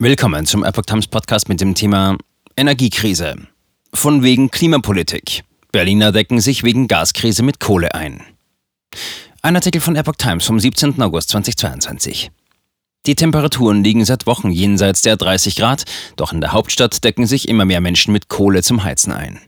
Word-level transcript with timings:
Willkommen 0.00 0.44
zum 0.44 0.64
Epoch 0.64 0.86
Times 0.86 1.06
Podcast 1.06 1.48
mit 1.48 1.60
dem 1.60 1.76
Thema 1.76 2.18
Energiekrise. 2.56 3.36
Von 3.92 4.24
wegen 4.24 4.50
Klimapolitik. 4.50 5.44
Berliner 5.70 6.10
decken 6.10 6.40
sich 6.40 6.64
wegen 6.64 6.88
Gaskrise 6.88 7.44
mit 7.44 7.60
Kohle 7.60 7.94
ein. 7.94 8.20
Ein 9.40 9.54
Artikel 9.54 9.80
von 9.80 9.94
Epoch 9.94 10.16
Times 10.16 10.46
vom 10.46 10.58
17. 10.58 11.00
August 11.00 11.28
2022. 11.30 12.32
Die 13.06 13.14
Temperaturen 13.14 13.84
liegen 13.84 14.04
seit 14.04 14.26
Wochen 14.26 14.50
jenseits 14.50 15.02
der 15.02 15.16
30 15.16 15.54
Grad, 15.54 15.84
doch 16.16 16.32
in 16.32 16.40
der 16.40 16.50
Hauptstadt 16.50 17.04
decken 17.04 17.28
sich 17.28 17.48
immer 17.48 17.64
mehr 17.64 17.80
Menschen 17.80 18.12
mit 18.12 18.28
Kohle 18.28 18.64
zum 18.64 18.82
Heizen 18.82 19.12
ein. 19.12 19.38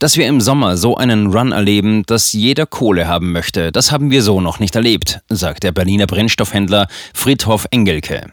Dass 0.00 0.16
wir 0.16 0.26
im 0.26 0.40
Sommer 0.40 0.76
so 0.76 0.96
einen 0.96 1.28
Run 1.28 1.52
erleben, 1.52 2.02
dass 2.06 2.32
jeder 2.32 2.66
Kohle 2.66 3.06
haben 3.06 3.30
möchte, 3.30 3.70
das 3.70 3.92
haben 3.92 4.10
wir 4.10 4.24
so 4.24 4.40
noch 4.40 4.58
nicht 4.58 4.74
erlebt, 4.74 5.20
sagt 5.28 5.62
der 5.62 5.70
Berliner 5.70 6.08
Brennstoffhändler 6.08 6.88
Friedhof 7.14 7.68
Engelke. 7.70 8.32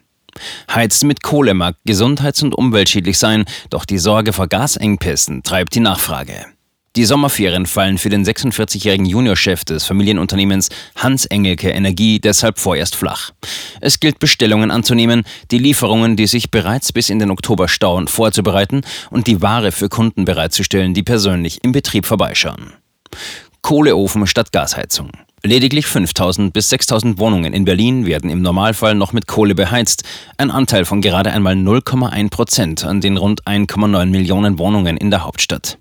Heizen 0.74 1.08
mit 1.08 1.24
Kohle 1.24 1.54
mag 1.54 1.76
gesundheits- 1.86 2.44
und 2.44 2.56
umweltschädlich 2.56 3.18
sein, 3.18 3.46
doch 3.70 3.86
die 3.86 3.98
Sorge 3.98 4.34
vor 4.34 4.48
Gasengpässen 4.48 5.44
treibt 5.44 5.76
die 5.76 5.80
Nachfrage. 5.80 6.46
Die 6.96 7.04
Sommerferien 7.04 7.66
fallen 7.66 7.98
für 7.98 8.08
den 8.08 8.23
46-jährigen 8.23 9.06
Juniorchef 9.06 9.66
des 9.66 9.84
Familienunternehmens 9.84 10.70
Hans 10.95 11.26
Engelke 11.26 11.70
Energie 11.70 12.22
deshalb 12.22 12.58
vorerst 12.58 12.95
flach. 12.95 13.32
Es 13.82 14.00
gilt 14.00 14.20
Bestellungen 14.20 14.72
anzunehmen, 14.72 15.23
die 15.52 15.58
Lieferungen, 15.58 16.16
die 16.16 16.28
sich 16.28 16.52
bereits 16.52 16.94
bis 16.94 17.09
in 17.09 17.20
den 17.20 17.31
Oktober 17.31 17.67
stauen, 17.67 18.08
vorzubereiten 18.08 18.84
und 19.09 19.28
die 19.28 19.42
Ware 19.42 19.73
für 19.73 19.90
Kunden 19.90 20.23
bereitzustellen, 20.23 20.94
die 20.94 21.04
persönlich 21.04 21.66
im 21.66 21.73
Betrieb 21.73 22.06
vorbeischauen. 22.06 22.72
Kohleofen 23.62 24.26
statt 24.26 24.54
Gasheizung. 24.54 25.12
Lediglich 25.45 25.85
5000 25.85 26.52
bis 26.54 26.70
6000 26.72 27.20
Wohnungen 27.20 27.53
in 27.53 27.66
Berlin 27.66 28.08
werden 28.08 28.31
im 28.31 28.41
Normalfall 28.41 28.95
noch 28.95 29.13
mit 29.13 29.27
Kohle 29.27 29.53
beheizt, 29.53 30.03
ein 30.40 30.49
Anteil 30.49 30.86
von 30.86 31.02
gerade 31.02 31.31
einmal 31.31 31.53
0,1 31.53 32.31
Prozent 32.31 32.84
an 32.84 32.99
den 32.99 33.16
rund 33.16 33.44
1,9 33.44 34.08
Millionen 34.08 34.58
Wohnungen 34.58 34.98
in 34.98 35.11
der 35.11 35.23
Hauptstadt. 35.23 35.78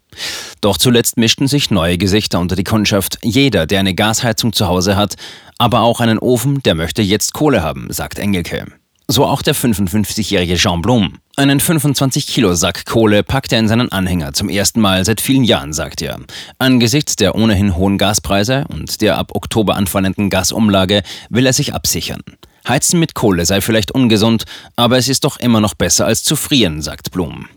Doch 0.60 0.76
zuletzt 0.76 1.16
mischten 1.16 1.48
sich 1.48 1.70
neue 1.70 1.96
Gesichter 1.96 2.40
unter 2.40 2.56
die 2.56 2.64
Kundschaft. 2.64 3.16
Jeder, 3.22 3.64
der 3.66 3.80
eine 3.80 3.94
Gasheizung 3.94 4.52
zu 4.52 4.68
Hause 4.68 4.96
hat, 4.96 5.14
aber 5.56 5.80
auch 5.80 6.00
einen 6.00 6.18
Ofen, 6.18 6.62
der 6.62 6.74
möchte 6.74 7.00
jetzt 7.00 7.32
Kohle 7.32 7.62
haben, 7.62 7.86
sagt 7.90 8.18
Engelke. 8.18 8.66
So 9.06 9.26
auch 9.26 9.42
der 9.42 9.54
55-jährige 9.54 10.54
Jean 10.54 10.80
Blum. 10.80 11.18
Einen 11.36 11.60
25-Kilo-Sack 11.60 12.86
Kohle 12.86 13.22
packt 13.22 13.52
er 13.52 13.58
in 13.58 13.68
seinen 13.68 13.92
Anhänger 13.92 14.32
zum 14.32 14.48
ersten 14.48 14.80
Mal 14.80 15.04
seit 15.04 15.20
vielen 15.20 15.44
Jahren, 15.44 15.74
sagt 15.74 16.00
er. 16.00 16.20
Angesichts 16.58 17.14
der 17.16 17.34
ohnehin 17.34 17.76
hohen 17.76 17.98
Gaspreise 17.98 18.64
und 18.68 19.02
der 19.02 19.18
ab 19.18 19.32
Oktober 19.34 19.74
anfallenden 19.76 20.30
Gasumlage 20.30 21.02
will 21.28 21.44
er 21.44 21.52
sich 21.52 21.74
absichern. 21.74 22.22
Heizen 22.66 22.98
mit 22.98 23.14
Kohle 23.14 23.44
sei 23.44 23.60
vielleicht 23.60 23.92
ungesund, 23.92 24.44
aber 24.74 24.96
es 24.96 25.08
ist 25.08 25.24
doch 25.24 25.38
immer 25.38 25.60
noch 25.60 25.74
besser 25.74 26.06
als 26.06 26.22
zu 26.24 26.34
frieren, 26.34 26.80
sagt 26.80 27.10
Blum. 27.10 27.48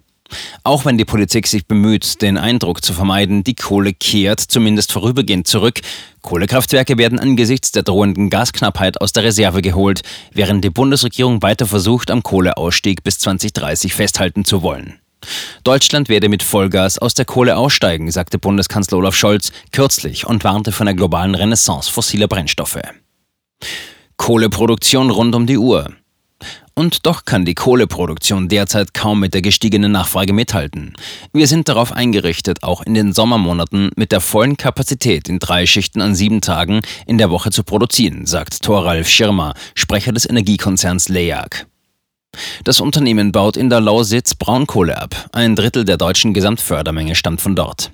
Auch 0.64 0.86
wenn 0.86 0.97
die 0.97 1.06
Politik 1.06 1.47
sich 1.47 1.67
bemüht, 1.67 2.22
den 2.22 2.38
Eindruck 2.38 2.83
zu 2.83 2.94
vermeiden, 2.94 3.44
die 3.44 3.56
Kohle 3.56 3.94
kehrt 3.94 4.39
zumindest 4.39 4.92
vorübergehend 4.92 5.47
zurück, 5.47 5.81
Kohlekraftwerke 6.22 6.97
werden 6.97 7.20
angesichts 7.20 7.72
der 7.72 7.83
drohenden 7.83 8.30
Gasknappheit 8.30 9.00
aus 9.00 9.14
der 9.14 9.23
Reserve 9.23 9.61
geholt, 9.61 10.02
während 10.33 10.64
die 10.64 10.70
Bundesregierung 10.70 11.42
weiter 11.42 11.66
versucht, 11.66 12.11
am 12.11 12.22
Kohleausstieg 12.22 13.03
bis 13.03 13.20
2030 13.20 13.94
festhalten 13.94 14.44
zu 14.44 14.61
wollen. 14.61 15.00
Deutschland 15.64 16.09
werde 16.09 16.30
mit 16.30 16.44
Vollgas 16.44 17.00
aus 17.00 17.14
der 17.14 17.25
Kohle 17.25 17.58
aussteigen, 17.58 18.11
sagte 18.11 18.38
Bundeskanzler 18.39 18.98
Olaf 18.98 19.16
Scholz 19.16 19.52
kürzlich 19.72 20.28
und 20.28 20.44
warnte 20.44 20.72
von 20.72 20.86
der 20.86 20.95
globalen 20.95 21.36
Renaissance 21.36 21.92
fossiler 21.92 22.28
Brennstoffe. 22.28 22.81
Kohleproduktion 24.17 25.09
rund 25.09 25.36
um 25.36 25.48
die 25.48 25.58
Uhr. 25.58 25.92
Und 26.78 27.08
doch 27.08 27.25
kann 27.25 27.44
die 27.44 27.56
Kohleproduktion 27.56 28.50
derzeit 28.50 28.94
kaum 28.94 29.20
mit 29.20 29.33
der 29.33 29.42
gestiegenen 29.42 29.92
Nachfrage 29.92 30.31
mithalten. 30.31 30.94
Wir 31.33 31.47
sind 31.47 31.70
darauf 31.70 31.92
eingerichtet, 31.92 32.61
auch 32.61 32.83
in 32.83 32.94
den 32.94 33.14
Sommermonaten 33.14 33.89
mit 33.95 34.11
der 34.11 34.22
vollen 34.22 34.58
Kapazität 34.58 35.28
in 35.28 35.39
drei 35.39 35.66
Schichten 35.66 36.02
an 36.02 36.14
sieben 36.14 36.39
Tagen 36.39 36.82
in 37.08 37.17
der 37.17 37.32
Woche 37.32 37.49
zu 37.49 37.64
produzieren, 37.64 38.27
sagt 38.27 38.61
Thoralf 38.61 39.10
Schirmer, 39.10 39.55
Sprecher 39.73 40.11
des 40.11 40.30
Energiekonzerns 40.30 41.10
LEAG. 41.10 41.66
Das 42.64 42.80
Unternehmen 42.80 43.32
baut 43.32 43.58
in 43.58 43.71
der 43.71 43.82
Lausitz 43.82 44.36
Braunkohle 44.36 45.02
ab. 45.02 45.30
Ein 45.32 45.55
Drittel 45.55 45.83
der 45.83 45.98
deutschen 45.98 46.36
Gesamtfördermenge 46.36 47.16
stammt 47.16 47.42
von 47.42 47.55
dort. 47.55 47.89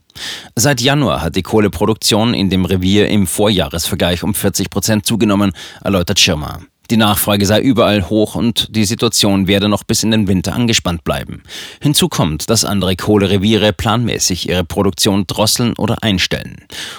Seit 0.58 0.82
Januar 0.82 1.22
hat 1.22 1.38
die 1.38 1.42
Kohleproduktion 1.42 2.34
in 2.34 2.50
dem 2.50 2.66
Revier 2.66 3.08
im 3.08 3.28
Vorjahresvergleich 3.28 4.24
um 4.24 4.34
40 4.34 4.70
Prozent 4.70 5.06
zugenommen, 5.06 5.54
erläutert 5.82 6.20
Schirmer. 6.20 6.60
Die 6.90 6.98
Nachfrage 6.98 7.46
sei 7.46 7.62
überall 7.62 8.10
hoch 8.10 8.36
und 8.36 8.68
die 8.76 8.84
Situation 8.84 9.48
werde 9.48 9.70
noch 9.70 9.84
bis 9.84 10.04
in 10.04 10.12
den 10.12 10.28
Winter 10.28 10.54
angespannt 10.54 11.06
bleiben. 11.06 11.42
Hinzu 11.82 12.10
kommt, 12.10 12.50
dass 12.50 12.66
andere 12.66 12.96
Kohlereviere 12.98 13.72
planmäßig 13.72 14.50
ihre 14.50 14.66
Produktion 14.66 15.26
drosseln 15.26 15.74
oder 15.78 16.04
einstellen. 16.04 16.58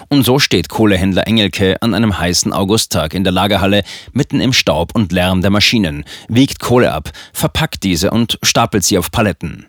Und 0.08 0.24
so 0.24 0.38
steht 0.38 0.70
Kohlehändler 0.70 1.26
Engelke 1.26 1.80
an 1.82 1.92
einem 1.92 2.18
heißen 2.18 2.52
Augusttag 2.52 3.12
in 3.12 3.24
der 3.24 3.32
Lagerhalle 3.32 3.82
mitten 4.12 4.40
im 4.40 4.54
Staub 4.54 4.94
und 4.94 5.12
Lärm 5.12 5.42
der 5.42 5.50
Maschinen, 5.50 6.04
wiegt 6.28 6.60
Kohle 6.60 6.92
ab, 6.92 7.10
verpackt 7.34 7.82
diese 7.82 8.10
und 8.10 8.38
stapelt 8.42 8.84
sie 8.84 8.96
auf 8.96 9.10
Paletten. 9.10 9.66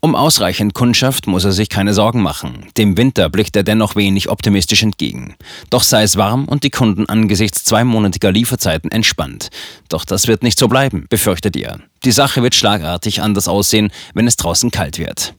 Um 0.00 0.14
ausreichend 0.14 0.74
Kundschaft 0.74 1.26
muss 1.26 1.44
er 1.44 1.52
sich 1.52 1.68
keine 1.68 1.94
Sorgen 1.94 2.22
machen. 2.22 2.66
Dem 2.76 2.96
Winter 2.96 3.28
blickt 3.30 3.54
er 3.54 3.62
dennoch 3.62 3.94
wenig 3.94 4.28
optimistisch 4.28 4.82
entgegen. 4.82 5.36
Doch 5.70 5.82
sei 5.82 6.02
es 6.02 6.16
warm 6.16 6.46
und 6.46 6.64
die 6.64 6.70
Kunden 6.70 7.06
angesichts 7.06 7.64
zweimonatiger 7.64 8.32
Lieferzeiten 8.32 8.90
entspannt. 8.90 9.50
Doch 9.88 10.04
das 10.04 10.26
wird 10.26 10.42
nicht 10.42 10.58
so 10.58 10.68
bleiben, 10.68 11.06
befürchtet 11.08 11.56
er. 11.56 11.78
Die 12.04 12.12
Sache 12.12 12.42
wird 12.42 12.54
schlagartig 12.54 13.22
anders 13.22 13.46
aussehen, 13.46 13.92
wenn 14.12 14.26
es 14.26 14.36
draußen 14.36 14.70
kalt 14.72 14.98
wird. 14.98 15.34